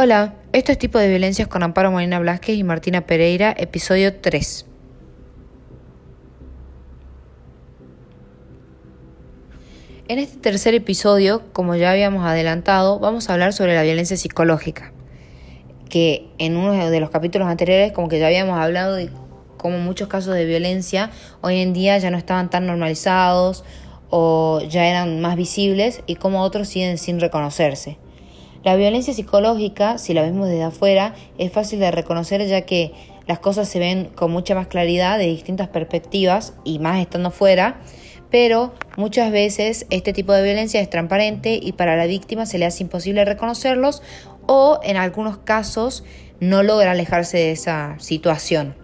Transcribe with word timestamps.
Hola, 0.00 0.34
esto 0.52 0.70
es 0.70 0.78
Tipo 0.78 1.00
de 1.00 1.08
Violencias 1.08 1.48
con 1.48 1.64
Amparo 1.64 1.90
Molina 1.90 2.20
Blasquez 2.20 2.56
y 2.56 2.62
Martina 2.62 3.00
Pereira, 3.00 3.52
episodio 3.58 4.14
3. 4.14 4.64
En 10.06 10.20
este 10.20 10.36
tercer 10.36 10.76
episodio, 10.76 11.42
como 11.52 11.74
ya 11.74 11.90
habíamos 11.90 12.24
adelantado, 12.24 13.00
vamos 13.00 13.28
a 13.28 13.32
hablar 13.32 13.52
sobre 13.52 13.74
la 13.74 13.82
violencia 13.82 14.16
psicológica, 14.16 14.92
que 15.88 16.28
en 16.38 16.56
uno 16.56 16.74
de 16.74 17.00
los 17.00 17.10
capítulos 17.10 17.48
anteriores 17.48 17.90
como 17.90 18.06
que 18.06 18.20
ya 18.20 18.28
habíamos 18.28 18.56
hablado 18.56 18.94
de 18.94 19.10
cómo 19.56 19.78
muchos 19.78 20.06
casos 20.06 20.32
de 20.34 20.44
violencia 20.44 21.10
hoy 21.40 21.58
en 21.58 21.72
día 21.72 21.98
ya 21.98 22.12
no 22.12 22.18
estaban 22.18 22.50
tan 22.50 22.68
normalizados 22.68 23.64
o 24.10 24.60
ya 24.68 24.86
eran 24.86 25.20
más 25.20 25.34
visibles 25.34 26.02
y 26.06 26.14
cómo 26.14 26.42
otros 26.42 26.68
siguen 26.68 26.98
sin 26.98 27.18
reconocerse. 27.18 27.98
La 28.68 28.76
violencia 28.76 29.14
psicológica, 29.14 29.96
si 29.96 30.12
la 30.12 30.20
vemos 30.20 30.46
desde 30.46 30.64
afuera, 30.64 31.14
es 31.38 31.50
fácil 31.50 31.80
de 31.80 31.90
reconocer 31.90 32.46
ya 32.46 32.66
que 32.66 32.92
las 33.26 33.38
cosas 33.38 33.66
se 33.66 33.78
ven 33.78 34.10
con 34.14 34.30
mucha 34.30 34.54
más 34.54 34.66
claridad 34.66 35.16
de 35.16 35.24
distintas 35.24 35.68
perspectivas 35.68 36.52
y 36.64 36.78
más 36.78 37.00
estando 37.00 37.30
fuera, 37.30 37.80
pero 38.30 38.74
muchas 38.98 39.32
veces 39.32 39.86
este 39.88 40.12
tipo 40.12 40.34
de 40.34 40.42
violencia 40.42 40.82
es 40.82 40.90
transparente 40.90 41.58
y 41.62 41.72
para 41.72 41.96
la 41.96 42.04
víctima 42.04 42.44
se 42.44 42.58
le 42.58 42.66
hace 42.66 42.82
imposible 42.82 43.24
reconocerlos 43.24 44.02
o 44.46 44.80
en 44.82 44.98
algunos 44.98 45.38
casos 45.38 46.04
no 46.38 46.62
logra 46.62 46.90
alejarse 46.90 47.38
de 47.38 47.52
esa 47.52 47.94
situación. 47.98 48.74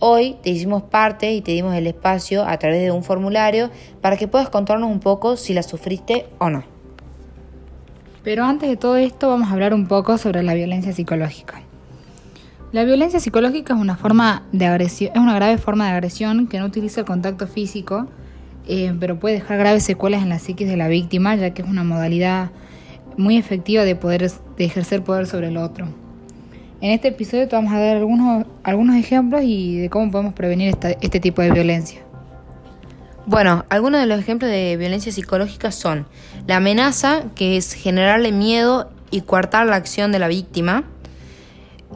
Hoy 0.00 0.36
te 0.42 0.50
hicimos 0.50 0.82
parte 0.82 1.32
y 1.32 1.42
te 1.42 1.52
dimos 1.52 1.76
el 1.76 1.86
espacio 1.86 2.42
a 2.44 2.58
través 2.58 2.82
de 2.82 2.90
un 2.90 3.04
formulario 3.04 3.70
para 4.00 4.16
que 4.16 4.26
puedas 4.26 4.48
contarnos 4.48 4.90
un 4.90 4.98
poco 4.98 5.36
si 5.36 5.54
la 5.54 5.62
sufriste 5.62 6.26
o 6.40 6.50
no. 6.50 6.75
Pero 8.26 8.44
antes 8.44 8.68
de 8.68 8.76
todo 8.76 8.96
esto 8.96 9.28
vamos 9.28 9.48
a 9.48 9.52
hablar 9.52 9.72
un 9.72 9.86
poco 9.86 10.18
sobre 10.18 10.42
la 10.42 10.52
violencia 10.54 10.92
psicológica. 10.92 11.60
La 12.72 12.82
violencia 12.82 13.20
psicológica 13.20 13.74
es 13.74 13.80
una 13.80 13.96
forma 13.96 14.42
de 14.50 14.66
agresión, 14.66 15.12
es 15.14 15.20
una 15.20 15.36
grave 15.36 15.58
forma 15.58 15.86
de 15.86 15.92
agresión 15.92 16.48
que 16.48 16.58
no 16.58 16.64
utiliza 16.64 16.98
el 16.98 17.06
contacto 17.06 17.46
físico, 17.46 18.08
eh, 18.66 18.92
pero 18.98 19.20
puede 19.20 19.36
dejar 19.36 19.58
graves 19.58 19.84
secuelas 19.84 20.24
en 20.24 20.30
la 20.30 20.40
psiquis 20.40 20.66
de 20.66 20.76
la 20.76 20.88
víctima, 20.88 21.36
ya 21.36 21.54
que 21.54 21.62
es 21.62 21.68
una 21.68 21.84
modalidad 21.84 22.50
muy 23.16 23.36
efectiva 23.36 23.84
de 23.84 23.94
poder 23.94 24.28
de 24.28 24.64
ejercer 24.64 25.04
poder 25.04 25.28
sobre 25.28 25.46
el 25.46 25.56
otro. 25.56 25.86
En 26.80 26.90
este 26.90 27.06
episodio 27.06 27.46
te 27.46 27.54
vamos 27.54 27.72
a 27.72 27.78
dar 27.78 27.96
algunos, 27.98 28.44
algunos 28.64 28.96
ejemplos 28.96 29.42
y 29.44 29.78
de 29.78 29.88
cómo 29.88 30.10
podemos 30.10 30.34
prevenir 30.34 30.76
este 31.00 31.20
tipo 31.20 31.42
de 31.42 31.52
violencia. 31.52 32.00
Bueno, 33.26 33.64
algunos 33.70 34.00
de 34.00 34.06
los 34.06 34.20
ejemplos 34.20 34.48
de 34.52 34.76
violencia 34.76 35.10
psicológica 35.10 35.72
son 35.72 36.06
la 36.46 36.58
amenaza, 36.58 37.24
que 37.34 37.56
es 37.56 37.72
generarle 37.72 38.30
miedo 38.30 38.88
y 39.10 39.22
coartar 39.22 39.66
la 39.66 39.74
acción 39.74 40.12
de 40.12 40.20
la 40.20 40.28
víctima. 40.28 40.84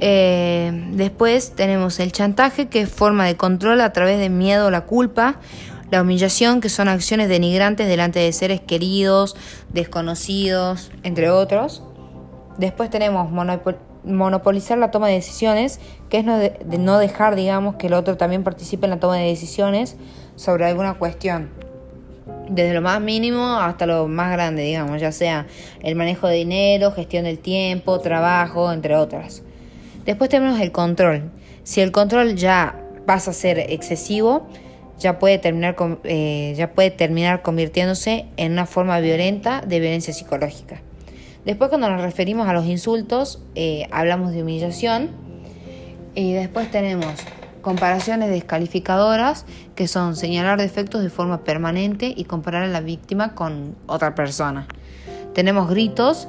Eh, 0.00 0.72
después 0.92 1.52
tenemos 1.54 2.00
el 2.00 2.10
chantaje, 2.10 2.68
que 2.68 2.80
es 2.80 2.90
forma 2.90 3.26
de 3.26 3.36
control 3.36 3.80
a 3.80 3.92
través 3.92 4.18
de 4.18 4.28
miedo 4.28 4.66
o 4.66 4.70
la 4.72 4.86
culpa. 4.86 5.36
La 5.92 6.02
humillación, 6.02 6.60
que 6.60 6.68
son 6.68 6.88
acciones 6.88 7.28
denigrantes 7.28 7.86
delante 7.86 8.18
de 8.18 8.32
seres 8.32 8.60
queridos, 8.60 9.36
desconocidos, 9.72 10.90
entre 11.04 11.30
otros. 11.30 11.84
Después 12.58 12.90
tenemos 12.90 13.30
monopolizar 14.02 14.78
la 14.78 14.90
toma 14.90 15.06
de 15.06 15.14
decisiones, 15.14 15.78
que 16.08 16.18
es 16.18 16.24
no, 16.24 16.40
no 16.78 16.98
dejar, 16.98 17.36
digamos, 17.36 17.76
que 17.76 17.86
el 17.86 17.92
otro 17.92 18.16
también 18.16 18.42
participe 18.42 18.86
en 18.86 18.90
la 18.90 18.98
toma 18.98 19.16
de 19.16 19.26
decisiones 19.26 19.96
sobre 20.40 20.64
alguna 20.64 20.94
cuestión. 20.94 21.50
Desde 22.48 22.72
lo 22.72 22.80
más 22.80 22.98
mínimo 23.00 23.58
hasta 23.58 23.84
lo 23.84 24.08
más 24.08 24.32
grande, 24.32 24.62
digamos, 24.62 24.98
ya 24.98 25.12
sea 25.12 25.46
el 25.82 25.96
manejo 25.96 26.28
de 26.28 26.36
dinero, 26.36 26.92
gestión 26.92 27.24
del 27.24 27.38
tiempo, 27.38 28.00
trabajo, 28.00 28.72
entre 28.72 28.96
otras. 28.96 29.42
Después 30.06 30.30
tenemos 30.30 30.58
el 30.60 30.72
control. 30.72 31.30
Si 31.62 31.82
el 31.82 31.92
control 31.92 32.36
ya 32.36 32.80
pasa 33.04 33.32
a 33.32 33.34
ser 33.34 33.58
excesivo, 33.58 34.46
ya 34.98 35.18
puede 35.18 35.36
terminar, 35.36 35.76
eh, 36.04 36.54
ya 36.56 36.72
puede 36.72 36.90
terminar 36.90 37.42
convirtiéndose 37.42 38.24
en 38.38 38.52
una 38.52 38.64
forma 38.64 38.98
violenta 39.00 39.60
de 39.60 39.78
violencia 39.78 40.14
psicológica. 40.14 40.80
Después 41.44 41.68
cuando 41.68 41.90
nos 41.90 42.00
referimos 42.00 42.48
a 42.48 42.54
los 42.54 42.64
insultos, 42.64 43.42
eh, 43.56 43.86
hablamos 43.90 44.32
de 44.32 44.42
humillación. 44.42 45.10
Y 46.14 46.32
después 46.32 46.70
tenemos 46.70 47.14
Comparaciones 47.62 48.30
descalificadoras, 48.30 49.44
que 49.74 49.86
son 49.86 50.16
señalar 50.16 50.58
defectos 50.58 51.02
de 51.02 51.10
forma 51.10 51.44
permanente 51.44 52.12
y 52.16 52.24
comparar 52.24 52.62
a 52.62 52.68
la 52.68 52.80
víctima 52.80 53.34
con 53.34 53.76
otra 53.86 54.14
persona. 54.14 54.66
Tenemos 55.34 55.68
gritos, 55.68 56.28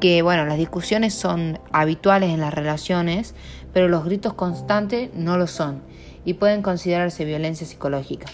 que 0.00 0.22
bueno, 0.22 0.44
las 0.44 0.58
discusiones 0.58 1.14
son 1.14 1.58
habituales 1.72 2.30
en 2.30 2.40
las 2.40 2.52
relaciones, 2.52 3.34
pero 3.72 3.88
los 3.88 4.04
gritos 4.04 4.34
constantes 4.34 5.10
no 5.14 5.38
lo 5.38 5.46
son 5.46 5.82
y 6.24 6.34
pueden 6.34 6.62
considerarse 6.62 7.24
violencia 7.24 7.66
psicológica. 7.66 8.26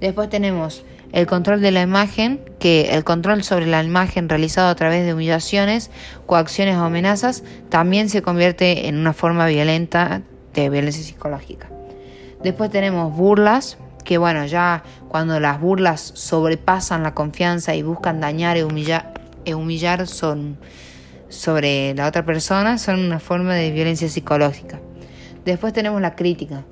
Después 0.00 0.30
tenemos 0.30 0.84
el 1.12 1.26
control 1.26 1.60
de 1.60 1.70
la 1.70 1.82
imagen, 1.82 2.40
que 2.58 2.90
el 2.92 3.04
control 3.04 3.42
sobre 3.42 3.66
la 3.66 3.82
imagen 3.82 4.28
realizado 4.28 4.68
a 4.68 4.74
través 4.74 5.04
de 5.04 5.14
humillaciones, 5.14 5.90
coacciones 6.26 6.76
o 6.76 6.80
amenazas 6.80 7.44
también 7.68 8.08
se 8.08 8.22
convierte 8.22 8.88
en 8.88 8.96
una 8.96 9.12
forma 9.12 9.46
violenta 9.46 10.22
de 10.54 10.70
violencia 10.70 11.04
psicológica. 11.04 11.68
Después 12.42 12.70
tenemos 12.70 13.14
burlas, 13.16 13.78
que 14.04 14.18
bueno, 14.18 14.44
ya 14.46 14.82
cuando 15.08 15.38
las 15.38 15.60
burlas 15.60 16.00
sobrepasan 16.00 17.02
la 17.02 17.14
confianza 17.14 17.74
y 17.74 17.82
buscan 17.82 18.20
dañar 18.20 18.56
e 18.56 18.64
humillar 19.54 20.06
son 20.06 20.58
sobre 21.28 21.94
la 21.94 22.08
otra 22.08 22.24
persona, 22.24 22.78
son 22.78 23.00
una 23.00 23.20
forma 23.20 23.54
de 23.54 23.70
violencia 23.70 24.08
psicológica. 24.08 24.80
Después 25.44 25.72
tenemos 25.72 26.00
la 26.00 26.14
crítica, 26.14 26.64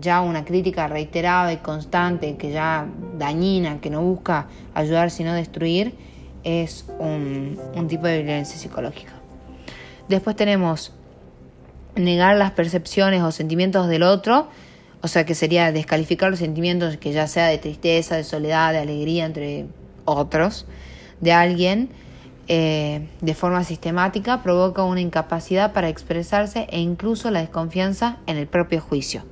ya 0.00 0.20
una 0.20 0.44
crítica 0.44 0.86
reiterada 0.86 1.52
y 1.52 1.58
constante, 1.58 2.36
que 2.36 2.50
ya 2.50 2.86
dañina, 3.18 3.80
que 3.80 3.90
no 3.90 4.02
busca 4.02 4.46
ayudar 4.74 5.10
sino 5.10 5.34
destruir, 5.34 5.94
es 6.44 6.86
un 6.98 7.86
tipo 7.88 8.06
de 8.06 8.22
violencia 8.22 8.56
psicológica. 8.56 9.12
Después 10.08 10.36
tenemos 10.36 10.92
negar 11.96 12.36
las 12.36 12.52
percepciones 12.52 13.22
o 13.22 13.32
sentimientos 13.32 13.88
del 13.88 14.04
otro, 14.04 14.48
o 15.02 15.08
sea 15.08 15.24
que 15.24 15.34
sería 15.34 15.72
descalificar 15.72 16.30
los 16.30 16.38
sentimientos 16.38 16.96
que 16.96 17.12
ya 17.12 17.26
sea 17.26 17.46
de 17.46 17.58
tristeza, 17.58 18.16
de 18.16 18.24
soledad, 18.24 18.72
de 18.72 18.78
alegría, 18.78 19.26
entre 19.26 19.66
otros, 20.04 20.66
de 21.20 21.32
alguien 21.32 21.90
eh, 22.48 23.08
de 23.20 23.34
forma 23.34 23.64
sistemática, 23.64 24.42
provoca 24.42 24.84
una 24.84 25.00
incapacidad 25.00 25.72
para 25.72 25.88
expresarse 25.88 26.66
e 26.70 26.80
incluso 26.80 27.30
la 27.30 27.40
desconfianza 27.40 28.18
en 28.26 28.36
el 28.36 28.46
propio 28.46 28.80
juicio. 28.80 29.24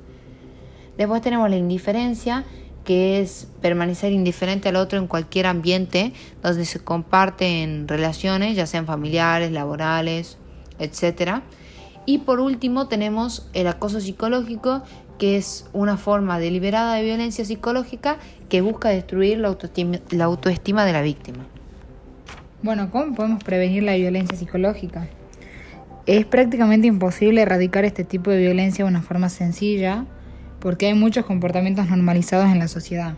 Después 0.97 1.21
tenemos 1.21 1.49
la 1.49 1.55
indiferencia, 1.55 2.45
que 2.83 3.21
es 3.21 3.47
permanecer 3.61 4.11
indiferente 4.11 4.69
al 4.69 4.75
otro 4.75 4.99
en 4.99 5.07
cualquier 5.07 5.47
ambiente 5.47 6.13
donde 6.43 6.65
se 6.65 6.79
comparten 6.79 7.87
relaciones, 7.87 8.55
ya 8.55 8.67
sean 8.67 8.85
familiares, 8.85 9.51
laborales, 9.51 10.37
etc. 10.79 11.41
Y 12.05 12.19
por 12.19 12.39
último 12.39 12.87
tenemos 12.87 13.49
el 13.53 13.67
acoso 13.67 13.99
psicológico, 13.99 14.83
que 15.17 15.37
es 15.37 15.67
una 15.73 15.97
forma 15.97 16.39
deliberada 16.39 16.95
de 16.95 17.03
violencia 17.03 17.45
psicológica 17.45 18.17
que 18.49 18.61
busca 18.61 18.89
destruir 18.89 19.37
la 19.39 19.47
autoestima, 20.25 20.85
de 20.85 20.93
la 20.93 21.01
víctima. 21.01 21.45
Bueno, 22.61 22.89
¿cómo 22.91 23.15
podemos 23.15 23.43
prevenir 23.43 23.83
la 23.83 23.95
violencia 23.95 24.37
psicológica? 24.37 25.07
Es 26.05 26.25
prácticamente 26.25 26.87
imposible 26.87 27.41
erradicar 27.41 27.85
este 27.85 28.03
tipo 28.03 28.31
de 28.31 28.39
violencia 28.39 28.85
de 28.85 28.89
una 28.89 29.01
forma 29.01 29.29
sencilla 29.29 30.05
porque 30.59 30.87
hay 30.87 30.93
muchos 30.93 31.25
comportamientos 31.25 31.89
normalizados 31.89 32.47
en 32.47 32.59
la 32.59 32.67
sociedad. 32.67 33.15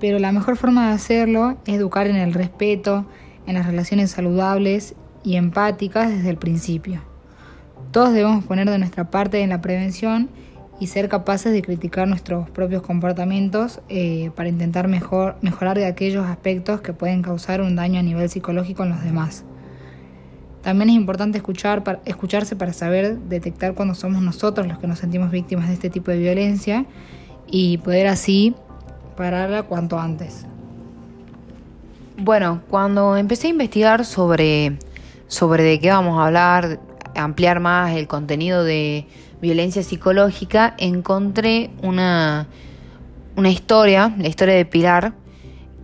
Pero 0.00 0.18
la 0.18 0.32
mejor 0.32 0.56
forma 0.56 0.88
de 0.88 0.94
hacerlo 0.94 1.56
es 1.66 1.74
educar 1.74 2.06
en 2.08 2.16
el 2.16 2.34
respeto, 2.34 3.06
en 3.46 3.54
las 3.54 3.66
relaciones 3.66 4.10
saludables 4.10 4.94
y 5.22 5.36
empáticas 5.36 6.10
desde 6.10 6.30
el 6.30 6.36
principio. 6.36 7.13
Todos 7.90 8.12
debemos 8.12 8.44
poner 8.44 8.68
de 8.68 8.78
nuestra 8.78 9.10
parte 9.10 9.40
en 9.42 9.50
la 9.50 9.60
prevención 9.60 10.28
y 10.80 10.88
ser 10.88 11.08
capaces 11.08 11.52
de 11.52 11.62
criticar 11.62 12.08
nuestros 12.08 12.50
propios 12.50 12.82
comportamientos 12.82 13.80
eh, 13.88 14.30
para 14.34 14.48
intentar 14.48 14.88
mejor, 14.88 15.36
mejorar 15.40 15.78
de 15.78 15.86
aquellos 15.86 16.26
aspectos 16.26 16.80
que 16.80 16.92
pueden 16.92 17.22
causar 17.22 17.60
un 17.60 17.76
daño 17.76 18.00
a 18.00 18.02
nivel 18.02 18.28
psicológico 18.28 18.82
en 18.82 18.90
los 18.90 19.02
demás. 19.04 19.44
También 20.62 20.90
es 20.90 20.96
importante 20.96 21.38
escuchar, 21.38 21.84
para, 21.84 22.00
escucharse 22.06 22.56
para 22.56 22.72
saber 22.72 23.18
detectar 23.18 23.74
cuando 23.74 23.94
somos 23.94 24.22
nosotros 24.22 24.66
los 24.66 24.78
que 24.78 24.86
nos 24.86 24.98
sentimos 24.98 25.30
víctimas 25.30 25.68
de 25.68 25.74
este 25.74 25.90
tipo 25.90 26.10
de 26.10 26.18
violencia 26.18 26.86
y 27.46 27.78
poder 27.78 28.06
así 28.06 28.54
pararla 29.16 29.64
cuanto 29.64 29.98
antes. 29.98 30.46
Bueno, 32.16 32.62
cuando 32.70 33.16
empecé 33.16 33.48
a 33.48 33.50
investigar 33.50 34.04
sobre, 34.04 34.78
sobre 35.26 35.64
de 35.64 35.80
qué 35.80 35.90
vamos 35.90 36.18
a 36.18 36.26
hablar, 36.26 36.80
ampliar 37.16 37.60
más 37.60 37.94
el 37.96 38.06
contenido 38.06 38.64
de 38.64 39.06
violencia 39.40 39.82
psicológica, 39.82 40.74
encontré 40.78 41.70
una, 41.82 42.46
una 43.36 43.50
historia, 43.50 44.14
la 44.18 44.28
historia 44.28 44.54
de 44.54 44.64
Pilar, 44.64 45.14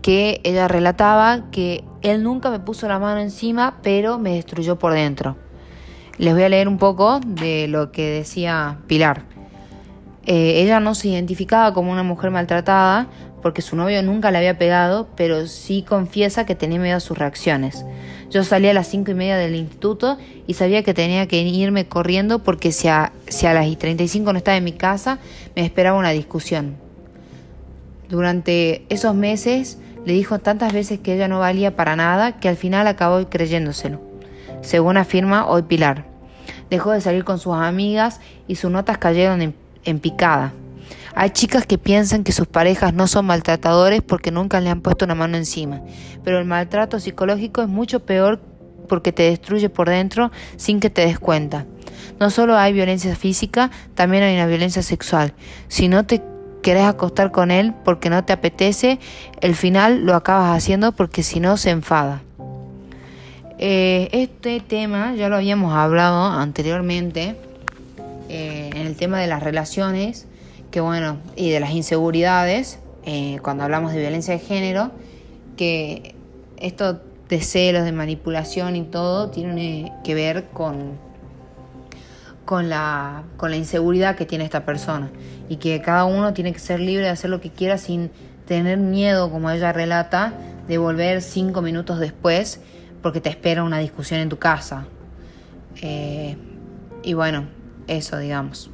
que 0.02 0.40
ella 0.44 0.68
relataba 0.68 1.50
que 1.50 1.84
él 2.02 2.22
nunca 2.22 2.50
me 2.50 2.60
puso 2.60 2.88
la 2.88 2.98
mano 2.98 3.20
encima, 3.20 3.78
pero 3.82 4.18
me 4.18 4.34
destruyó 4.34 4.78
por 4.78 4.94
dentro. 4.94 5.36
Les 6.16 6.34
voy 6.34 6.42
a 6.42 6.48
leer 6.48 6.68
un 6.68 6.78
poco 6.78 7.20
de 7.20 7.68
lo 7.68 7.92
que 7.92 8.10
decía 8.10 8.78
Pilar. 8.86 9.24
Eh, 10.26 10.62
ella 10.62 10.80
no 10.80 10.94
se 10.94 11.08
identificaba 11.08 11.72
como 11.72 11.90
una 11.90 12.02
mujer 12.02 12.30
maltratada 12.30 13.08
porque 13.42 13.62
su 13.62 13.76
novio 13.76 14.02
nunca 14.02 14.30
le 14.30 14.38
había 14.38 14.58
pegado, 14.58 15.08
pero 15.16 15.46
sí 15.46 15.82
confiesa 15.82 16.46
que 16.46 16.54
tenía 16.54 16.78
miedo 16.78 16.96
a 16.96 17.00
sus 17.00 17.18
reacciones. 17.18 17.84
Yo 18.30 18.44
salí 18.44 18.68
a 18.68 18.74
las 18.74 18.86
cinco 18.86 19.10
y 19.10 19.14
media 19.14 19.36
del 19.36 19.56
instituto 19.56 20.16
y 20.46 20.54
sabía 20.54 20.84
que 20.84 20.94
tenía 20.94 21.26
que 21.26 21.40
irme 21.40 21.86
corriendo 21.86 22.40
porque 22.40 22.70
si 22.70 22.86
a, 22.86 23.12
si 23.26 23.46
a 23.46 23.54
las 23.54 23.76
35 23.76 24.32
no 24.32 24.38
estaba 24.38 24.56
en 24.56 24.64
mi 24.64 24.72
casa, 24.72 25.18
me 25.56 25.64
esperaba 25.64 25.98
una 25.98 26.10
discusión. 26.10 26.76
Durante 28.08 28.84
esos 28.88 29.14
meses 29.14 29.78
le 30.04 30.12
dijo 30.12 30.38
tantas 30.38 30.72
veces 30.72 31.00
que 31.00 31.14
ella 31.14 31.28
no 31.28 31.40
valía 31.40 31.74
para 31.76 31.96
nada 31.96 32.38
que 32.38 32.48
al 32.48 32.56
final 32.56 32.86
acabó 32.86 33.28
creyéndoselo, 33.28 34.00
según 34.62 34.96
afirma 34.96 35.46
hoy 35.46 35.62
Pilar. 35.62 36.04
Dejó 36.70 36.92
de 36.92 37.00
salir 37.00 37.24
con 37.24 37.38
sus 37.38 37.54
amigas 37.54 38.20
y 38.46 38.54
sus 38.54 38.70
notas 38.70 38.98
cayeron 38.98 39.42
en, 39.42 39.54
en 39.84 39.98
picada. 39.98 40.52
Hay 41.14 41.30
chicas 41.30 41.66
que 41.66 41.78
piensan 41.78 42.24
que 42.24 42.32
sus 42.32 42.46
parejas 42.46 42.94
no 42.94 43.06
son 43.06 43.26
maltratadores 43.26 44.02
porque 44.02 44.30
nunca 44.30 44.60
le 44.60 44.70
han 44.70 44.80
puesto 44.80 45.04
una 45.04 45.14
mano 45.14 45.36
encima, 45.36 45.82
pero 46.24 46.38
el 46.38 46.44
maltrato 46.44 47.00
psicológico 47.00 47.62
es 47.62 47.68
mucho 47.68 48.00
peor 48.00 48.40
porque 48.88 49.12
te 49.12 49.24
destruye 49.24 49.68
por 49.68 49.88
dentro 49.88 50.30
sin 50.56 50.80
que 50.80 50.90
te 50.90 51.02
des 51.02 51.18
cuenta. 51.18 51.66
No 52.18 52.30
solo 52.30 52.56
hay 52.56 52.72
violencia 52.72 53.16
física, 53.16 53.70
también 53.94 54.22
hay 54.22 54.34
una 54.34 54.46
violencia 54.46 54.82
sexual. 54.82 55.32
Si 55.68 55.88
no 55.88 56.04
te 56.04 56.22
querés 56.62 56.84
acostar 56.84 57.30
con 57.30 57.50
él 57.50 57.74
porque 57.84 58.10
no 58.10 58.24
te 58.24 58.32
apetece, 58.32 58.98
el 59.40 59.54
final 59.54 60.04
lo 60.04 60.14
acabas 60.14 60.56
haciendo 60.56 60.92
porque 60.92 61.22
si 61.22 61.40
no 61.40 61.56
se 61.56 61.70
enfada. 61.70 62.22
Eh, 63.58 64.08
este 64.12 64.60
tema 64.60 65.14
ya 65.14 65.28
lo 65.28 65.36
habíamos 65.36 65.74
hablado 65.74 66.26
anteriormente 66.26 67.36
eh, 68.28 68.70
en 68.74 68.86
el 68.86 68.96
tema 68.96 69.20
de 69.20 69.26
las 69.26 69.42
relaciones 69.42 70.26
que 70.70 70.80
bueno, 70.80 71.18
y 71.36 71.50
de 71.50 71.60
las 71.60 71.72
inseguridades, 71.72 72.78
eh, 73.04 73.38
cuando 73.42 73.64
hablamos 73.64 73.92
de 73.92 74.00
violencia 74.00 74.34
de 74.34 74.40
género, 74.40 74.92
que 75.56 76.14
esto 76.58 77.00
de 77.28 77.40
celos, 77.40 77.84
de 77.84 77.92
manipulación 77.92 78.76
y 78.76 78.82
todo, 78.82 79.30
tiene 79.30 79.92
que 80.04 80.14
ver 80.14 80.48
con, 80.52 80.98
con, 82.44 82.68
la, 82.68 83.24
con 83.36 83.50
la 83.50 83.56
inseguridad 83.56 84.16
que 84.16 84.26
tiene 84.26 84.44
esta 84.44 84.64
persona. 84.64 85.10
Y 85.48 85.56
que 85.56 85.80
cada 85.80 86.04
uno 86.04 86.32
tiene 86.34 86.52
que 86.52 86.58
ser 86.58 86.80
libre 86.80 87.04
de 87.04 87.10
hacer 87.10 87.30
lo 87.30 87.40
que 87.40 87.50
quiera 87.50 87.78
sin 87.78 88.10
tener 88.46 88.78
miedo, 88.78 89.30
como 89.30 89.50
ella 89.50 89.72
relata, 89.72 90.34
de 90.68 90.78
volver 90.78 91.22
cinco 91.22 91.62
minutos 91.62 91.98
después 91.98 92.60
porque 93.02 93.20
te 93.20 93.28
espera 93.28 93.62
una 93.62 93.78
discusión 93.78 94.20
en 94.20 94.28
tu 94.28 94.38
casa. 94.38 94.86
Eh, 95.82 96.36
y 97.02 97.14
bueno, 97.14 97.46
eso 97.86 98.18
digamos. 98.18 98.70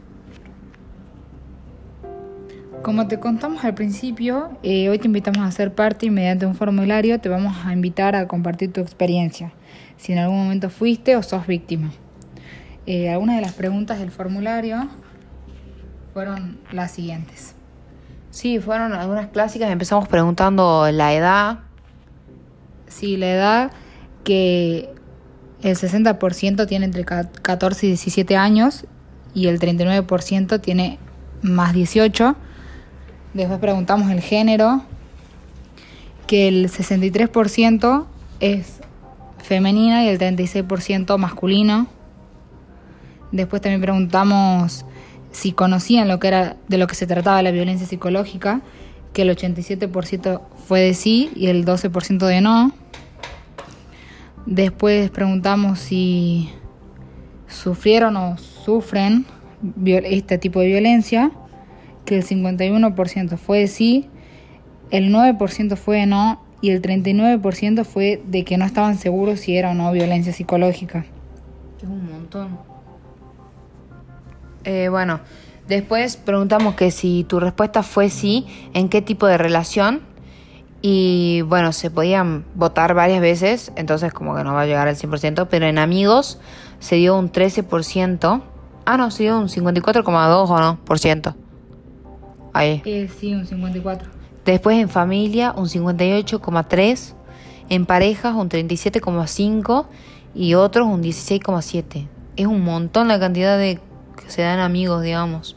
Como 2.86 3.08
te 3.08 3.18
contamos 3.18 3.64
al 3.64 3.74
principio, 3.74 4.56
eh, 4.62 4.88
hoy 4.88 5.00
te 5.00 5.08
invitamos 5.08 5.44
a 5.44 5.50
ser 5.50 5.74
parte 5.74 6.06
y 6.06 6.10
mediante 6.10 6.46
un 6.46 6.54
formulario 6.54 7.18
te 7.18 7.28
vamos 7.28 7.56
a 7.64 7.72
invitar 7.72 8.14
a 8.14 8.28
compartir 8.28 8.72
tu 8.72 8.80
experiencia, 8.80 9.52
si 9.96 10.12
en 10.12 10.20
algún 10.20 10.38
momento 10.38 10.70
fuiste 10.70 11.16
o 11.16 11.22
sos 11.24 11.48
víctima. 11.48 11.90
Eh, 12.86 13.10
algunas 13.10 13.34
de 13.34 13.42
las 13.42 13.54
preguntas 13.54 13.98
del 13.98 14.12
formulario 14.12 14.88
fueron 16.14 16.60
las 16.70 16.92
siguientes. 16.92 17.56
Sí, 18.30 18.60
fueron 18.60 18.92
algunas 18.92 19.30
clásicas. 19.30 19.68
Empezamos 19.68 20.06
preguntando 20.06 20.88
la 20.92 21.12
edad. 21.12 21.58
Sí, 22.86 23.16
la 23.16 23.32
edad 23.32 23.70
que 24.22 24.94
el 25.60 25.74
60% 25.74 26.68
tiene 26.68 26.84
entre 26.84 27.04
14 27.04 27.86
y 27.86 27.88
17 27.88 28.36
años 28.36 28.86
y 29.34 29.48
el 29.48 29.58
39% 29.58 30.60
tiene 30.60 31.00
más 31.42 31.74
18 31.74 32.36
Después 33.36 33.58
preguntamos 33.60 34.10
el 34.10 34.22
género, 34.22 34.82
que 36.26 36.48
el 36.48 36.70
63% 36.70 38.06
es 38.40 38.80
femenina 39.44 40.04
y 40.04 40.08
el 40.08 40.18
36% 40.18 41.18
masculino. 41.18 41.86
Después 43.32 43.60
también 43.60 43.82
preguntamos 43.82 44.86
si 45.32 45.52
conocían 45.52 46.08
lo 46.08 46.18
que 46.18 46.28
era 46.28 46.56
de 46.68 46.78
lo 46.78 46.86
que 46.86 46.94
se 46.94 47.06
trataba 47.06 47.42
la 47.42 47.50
violencia 47.50 47.86
psicológica, 47.86 48.62
que 49.12 49.20
el 49.20 49.36
87% 49.36 50.40
fue 50.66 50.80
de 50.80 50.94
sí 50.94 51.30
y 51.36 51.48
el 51.48 51.66
12% 51.66 52.26
de 52.26 52.40
no. 52.40 52.72
Después 54.46 55.10
preguntamos 55.10 55.78
si 55.78 56.48
sufrieron 57.48 58.16
o 58.16 58.38
sufren 58.38 59.26
este 59.84 60.38
tipo 60.38 60.60
de 60.60 60.68
violencia 60.68 61.32
que 62.06 62.16
el 62.16 62.24
51% 62.24 63.36
fue 63.36 63.58
de 63.58 63.66
sí, 63.66 64.08
el 64.90 65.12
9% 65.12 65.76
fue 65.76 65.98
de 65.98 66.06
no 66.06 66.40
y 66.60 66.70
el 66.70 66.80
39% 66.80 67.84
fue 67.84 68.22
de 68.26 68.44
que 68.44 68.56
no 68.56 68.64
estaban 68.64 68.96
seguros 68.96 69.40
si 69.40 69.56
era 69.56 69.72
o 69.72 69.74
no 69.74 69.92
violencia 69.92 70.32
psicológica. 70.32 71.04
Es 71.78 71.84
un 71.84 72.10
montón. 72.10 72.58
Eh, 74.64 74.88
bueno, 74.88 75.20
después 75.68 76.16
preguntamos 76.16 76.74
que 76.74 76.90
si 76.90 77.24
tu 77.24 77.40
respuesta 77.40 77.82
fue 77.82 78.08
sí, 78.08 78.46
en 78.72 78.88
qué 78.88 79.02
tipo 79.02 79.26
de 79.26 79.38
relación. 79.38 80.00
Y 80.82 81.42
bueno, 81.42 81.72
se 81.72 81.90
podían 81.90 82.44
votar 82.54 82.94
varias 82.94 83.20
veces, 83.20 83.72
entonces 83.76 84.12
como 84.12 84.36
que 84.36 84.44
no 84.44 84.54
va 84.54 84.62
a 84.62 84.66
llegar 84.66 84.86
al 84.86 84.94
100%, 84.96 85.48
pero 85.50 85.66
en 85.66 85.78
amigos 85.78 86.38
se 86.78 86.96
dio 86.96 87.18
un 87.18 87.32
13%. 87.32 88.42
Ah, 88.84 88.96
no, 88.96 89.10
se 89.10 89.24
dio 89.24 89.38
un 89.38 89.48
54,2 89.48 90.48
o 90.48 90.60
no, 90.60 90.78
por 90.84 90.98
ciento. 90.98 91.34
Eh, 92.64 93.10
sí, 93.18 93.34
un 93.34 93.46
54. 93.46 94.10
Después 94.44 94.78
en 94.78 94.88
familia 94.88 95.52
un 95.52 95.66
58,3. 95.66 97.14
En 97.68 97.84
parejas 97.84 98.34
un 98.34 98.48
37,5 98.48 99.86
y 100.34 100.54
otros 100.54 100.86
un 100.86 101.02
16,7. 101.02 102.06
Es 102.36 102.46
un 102.46 102.62
montón 102.62 103.08
la 103.08 103.18
cantidad 103.18 103.58
de 103.58 103.80
que 104.16 104.30
se 104.30 104.42
dan 104.42 104.60
amigos, 104.60 105.02
digamos. 105.02 105.56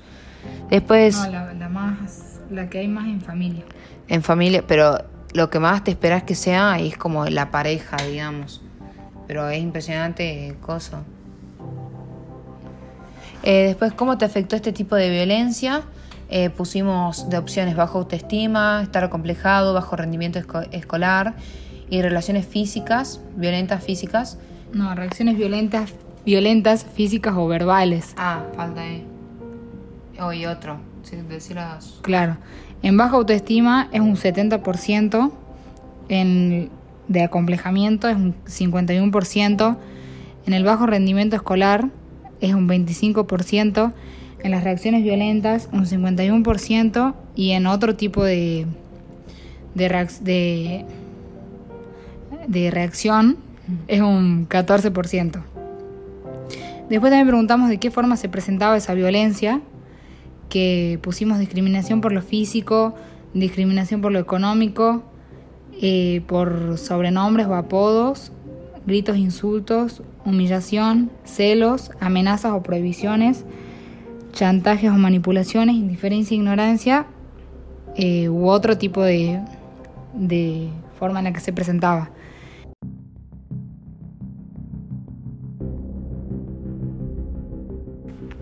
Después... 0.70 1.18
No, 1.18 1.30
la, 1.30 1.70
más, 1.70 2.40
la 2.50 2.70
que 2.70 2.80
hay 2.80 2.88
más 2.88 3.08
en 3.08 3.22
familia. 3.22 3.64
En 4.08 4.24
familia, 4.24 4.64
pero 4.66 4.98
lo 5.34 5.50
que 5.50 5.60
más 5.60 5.84
te 5.84 5.92
esperas 5.92 6.24
que 6.24 6.36
sea 6.36 6.80
es 6.80 6.98
como 6.98 7.26
la 7.26 7.52
pareja, 7.52 7.98
digamos. 7.98 8.62
Pero 9.28 9.48
es 9.50 9.62
impresionante 9.62 10.56
cosa. 10.62 11.04
Eh, 13.44 13.66
después, 13.68 13.94
¿cómo 13.94 14.18
te 14.18 14.26
afectó 14.26 14.56
este 14.56 14.74
tipo 14.74 14.96
de 14.96 15.10
violencia? 15.10 15.84
Eh, 16.30 16.52
pusimos 16.52 17.30
de 17.30 17.38
opciones 17.38 17.76
bajo 17.76 18.00
autoestima, 18.00 18.82
estar 18.84 19.04
acomplejado, 19.04 19.74
bajo 19.74 19.96
rendimiento 19.96 20.40
escolar 20.72 21.36
y 21.90 22.02
relaciones 22.02 22.46
físicas, 22.46 23.20
violentas 23.36 23.84
físicas. 23.84 24.38
No, 24.72 24.94
reacciones 24.94 25.38
violentas, 25.38 25.92
violentas 26.26 26.86
físicas 26.86 27.34
o 27.36 27.48
verbales. 27.48 28.14
Ah, 28.18 28.44
falta 28.56 28.82
ahí. 28.82 29.06
Oh, 30.22 30.32
y 30.32 30.46
otro, 30.46 30.80
Claro. 32.02 32.38
En 32.82 32.96
baja 32.96 33.16
autoestima 33.16 33.90
es 33.92 34.02
un 34.02 34.16
70%, 34.16 35.32
en, 36.10 36.70
de 37.08 37.24
acomplejamiento 37.24 38.08
es 38.08 38.16
un 38.16 38.36
51%, 38.46 39.78
en 40.46 40.54
el 40.54 40.64
bajo 40.64 40.86
rendimiento 40.86 41.36
escolar 41.36 41.90
es 42.40 42.54
un 42.54 42.70
25%, 42.70 43.94
en 44.44 44.52
las 44.52 44.64
reacciones 44.64 45.04
violentas 45.04 45.70
un 45.72 45.86
51% 45.86 47.14
y 47.36 47.52
en 47.52 47.68
otro 47.68 47.96
tipo 47.96 48.24
de, 48.24 48.66
de, 49.74 50.86
reacción 52.72 53.38
es 53.88 54.02
un 54.02 54.48
14%. 54.48 55.44
Después 56.90 57.12
también 57.12 57.28
preguntamos 57.28 57.70
de 57.70 57.78
qué 57.78 57.92
forma 57.92 58.18
se 58.18 58.30
presentaba 58.30 58.76
esa 58.78 58.94
violencia, 58.94 59.62
que 60.50 60.98
pusimos 61.04 61.38
discriminación 61.38 62.02
por 62.02 62.12
lo 62.12 62.24
físico, 62.24 62.96
discriminación 63.34 64.02
por 64.02 64.12
lo 64.12 64.18
económico, 64.20 65.04
eh, 65.82 66.22
por 66.28 66.78
sobrenombres 66.80 67.46
o 67.46 67.54
apodos, 67.54 68.32
gritos, 68.88 69.18
insultos, 69.18 70.02
humillación, 70.26 71.12
celos, 71.24 71.92
amenazas 72.00 72.54
o 72.54 72.64
prohibiciones, 72.64 73.46
chantajes 74.32 74.90
o 74.90 74.94
manipulaciones, 74.94 75.76
indiferencia, 75.76 76.36
ignorancia 76.36 77.08
eh, 77.96 78.30
u 78.30 78.48
otro 78.48 78.78
tipo 78.78 79.02
de, 79.02 79.42
de 80.14 80.70
forma 80.98 81.20
en 81.20 81.26
la 81.26 81.34
que 81.34 81.40
se 81.40 81.54
presentaba. 81.54 82.12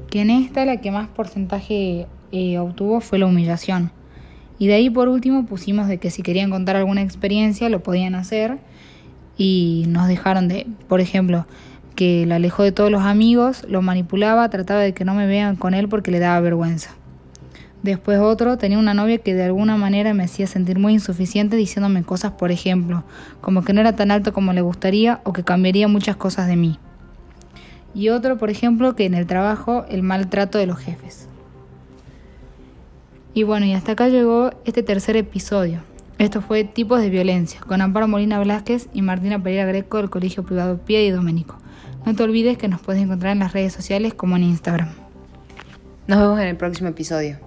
Que 0.09 0.21
en 0.21 0.29
esta 0.29 0.65
la 0.65 0.77
que 0.77 0.91
más 0.91 1.07
porcentaje 1.09 2.07
eh, 2.31 2.59
obtuvo 2.59 3.01
fue 3.01 3.19
la 3.19 3.25
humillación. 3.25 3.91
Y 4.59 4.67
de 4.67 4.73
ahí 4.73 4.89
por 4.89 5.07
último 5.07 5.45
pusimos 5.45 5.87
de 5.87 5.97
que 5.97 6.09
si 6.09 6.23
querían 6.23 6.49
contar 6.49 6.75
alguna 6.75 7.01
experiencia 7.01 7.69
lo 7.69 7.83
podían 7.83 8.15
hacer 8.15 8.57
y 9.37 9.85
nos 9.87 10.07
dejaron 10.07 10.47
de, 10.47 10.65
por 10.87 10.99
ejemplo, 10.99 11.45
que 11.97 12.27
lo 12.27 12.35
alejó 12.35 12.61
de 12.61 12.71
todos 12.71 12.91
los 12.91 13.01
amigos, 13.01 13.65
lo 13.67 13.81
manipulaba, 13.81 14.47
trataba 14.51 14.81
de 14.81 14.93
que 14.93 15.03
no 15.03 15.15
me 15.15 15.25
vean 15.25 15.55
con 15.55 15.73
él 15.73 15.89
porque 15.89 16.11
le 16.11 16.19
daba 16.19 16.39
vergüenza. 16.39 16.91
Después 17.81 18.19
otro, 18.19 18.59
tenía 18.59 18.77
una 18.77 18.93
novia 18.93 19.17
que 19.17 19.33
de 19.33 19.45
alguna 19.45 19.77
manera 19.77 20.13
me 20.13 20.23
hacía 20.23 20.45
sentir 20.45 20.77
muy 20.77 20.93
insuficiente 20.93 21.55
diciéndome 21.55 22.03
cosas, 22.03 22.33
por 22.33 22.51
ejemplo, 22.51 23.03
como 23.41 23.63
que 23.63 23.73
no 23.73 23.81
era 23.81 23.95
tan 23.95 24.11
alto 24.11 24.31
como 24.31 24.53
le 24.53 24.61
gustaría 24.61 25.21
o 25.23 25.33
que 25.33 25.43
cambiaría 25.43 25.87
muchas 25.87 26.15
cosas 26.15 26.47
de 26.47 26.55
mí. 26.55 26.77
Y 27.95 28.09
otro, 28.09 28.37
por 28.37 28.51
ejemplo, 28.51 28.95
que 28.95 29.05
en 29.05 29.15
el 29.15 29.25
trabajo 29.25 29.83
el 29.89 30.03
maltrato 30.03 30.59
de 30.59 30.67
los 30.67 30.77
jefes. 30.77 31.27
Y 33.33 33.41
bueno, 33.41 33.65
y 33.65 33.73
hasta 33.73 33.93
acá 33.93 34.07
llegó 34.07 34.51
este 34.65 34.83
tercer 34.83 35.17
episodio. 35.17 35.79
Esto 36.19 36.41
fue 36.41 36.63
Tipos 36.63 37.01
de 37.01 37.09
Violencia, 37.09 37.59
con 37.61 37.81
Amparo 37.81 38.07
Molina 38.07 38.37
Velázquez 38.37 38.87
y 38.93 39.01
Martina 39.01 39.41
Pereira 39.41 39.65
Greco 39.65 39.97
del 39.97 40.11
Colegio 40.11 40.43
Privado 40.43 40.77
Pie 40.77 41.05
y 41.05 41.09
Domenico. 41.09 41.57
No 42.07 42.15
te 42.15 42.23
olvides 42.23 42.57
que 42.57 42.69
nos 42.69 42.79
puedes 42.79 43.03
encontrar 43.03 43.33
en 43.33 43.39
las 43.39 43.51
redes 43.51 43.73
sociales 43.73 44.13
como 44.13 44.37
en 44.37 44.43
Instagram. 44.43 44.87
Nos 46.07 46.19
vemos 46.19 46.39
en 46.39 46.47
el 46.47 46.55
próximo 46.55 46.87
episodio. 46.87 47.46